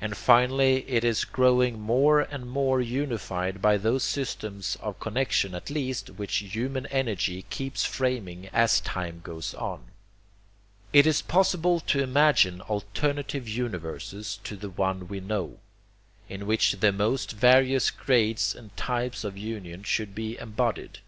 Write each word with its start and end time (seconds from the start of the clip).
And 0.00 0.16
finally 0.16 0.88
it 0.88 1.02
is 1.02 1.24
growing 1.24 1.80
more 1.80 2.20
and 2.20 2.48
more 2.48 2.80
unified 2.80 3.60
by 3.60 3.76
those 3.76 4.04
systems 4.04 4.76
of 4.80 5.00
connexion 5.00 5.52
at 5.52 5.68
least 5.68 6.10
which 6.10 6.36
human 6.36 6.86
energy 6.92 7.42
keeps 7.50 7.84
framing 7.84 8.46
as 8.52 8.78
time 8.80 9.20
goes 9.24 9.52
on. 9.52 9.82
It 10.92 11.08
is 11.08 11.22
possible 11.22 11.80
to 11.80 12.00
imagine 12.00 12.60
alternative 12.60 13.48
universes 13.48 14.38
to 14.44 14.54
the 14.54 14.70
one 14.70 15.08
we 15.08 15.18
know, 15.18 15.58
in 16.28 16.46
which 16.46 16.78
the 16.78 16.92
most 16.92 17.32
various 17.32 17.90
grades 17.90 18.54
and 18.54 18.76
types 18.76 19.24
of 19.24 19.36
union 19.36 19.82
should 19.82 20.14
be 20.14 20.38
embodied. 20.38 21.00